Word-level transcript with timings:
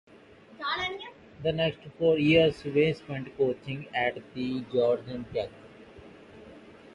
The 1.43 1.51
next 1.51 1.81
four 1.99 2.17
years 2.17 2.63
were 2.63 2.91
spent 2.95 3.37
coaching 3.37 3.87
at 3.93 4.17
Georgia 4.33 5.23
Tech. 5.31 5.49